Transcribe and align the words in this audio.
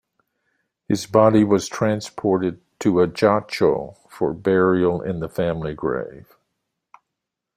His 0.87 1.05
body 1.05 1.43
was 1.43 1.67
transported 1.67 2.59
to 2.79 3.01
Ajaccio 3.01 3.97
for 4.09 4.33
burial 4.33 4.99
in 4.99 5.19
the 5.19 5.29
family 5.29 5.75
grave. 5.75 6.35